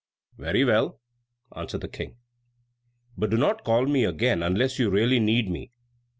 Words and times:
"Very 0.39 0.65
well," 0.65 0.99
answered 1.55 1.81
the 1.81 1.87
King; 1.87 2.17
"but 3.15 3.29
do 3.29 3.37
not 3.37 3.63
call 3.63 3.85
me 3.85 4.03
again 4.03 4.41
unless 4.41 4.79
you 4.79 4.89
really 4.89 5.19
need 5.19 5.47
me." 5.47 5.69